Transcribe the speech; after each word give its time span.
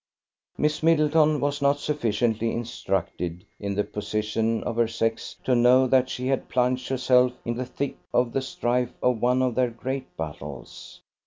Miss 0.57 0.81
Middleton 0.81 1.39
was 1.39 1.61
not 1.61 1.77
sufficiently 1.77 2.51
instructed 2.51 3.45
in 3.59 3.75
the 3.75 3.83
position 3.83 4.63
of 4.63 4.75
her 4.77 4.87
sex 4.87 5.35
to 5.43 5.53
know 5.53 5.85
that 5.85 6.09
she 6.09 6.25
had 6.25 6.49
plunged 6.49 6.87
herself 6.89 7.33
in 7.45 7.53
the 7.53 7.67
thick 7.67 7.99
of 8.11 8.33
the 8.33 8.41
strife 8.41 8.93
of 9.03 9.21
one 9.21 9.43
of 9.43 9.53
their 9.53 9.69
great 9.69 10.17
battles. 10.17 11.01